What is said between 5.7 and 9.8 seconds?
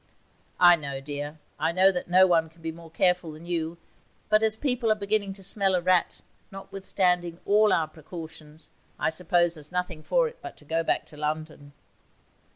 a rat notwithstanding all our precautions, I suppose there's